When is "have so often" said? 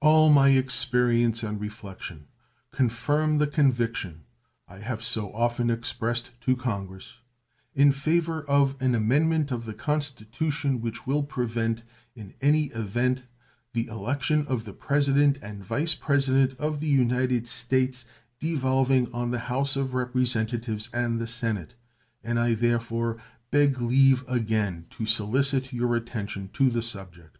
4.78-5.68